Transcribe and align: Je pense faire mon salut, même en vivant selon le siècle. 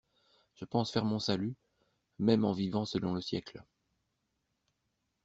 Je 0.55 0.65
pense 0.65 0.91
faire 0.91 1.05
mon 1.05 1.19
salut, 1.19 1.53
même 2.17 2.43
en 2.43 2.53
vivant 2.53 2.85
selon 2.85 3.13
le 3.13 3.21
siècle. 3.21 3.63